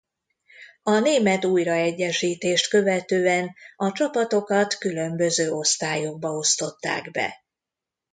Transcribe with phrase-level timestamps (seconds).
[0.83, 7.43] A német újraegyesítést követően a csapatokat különböző osztályokba osztották be.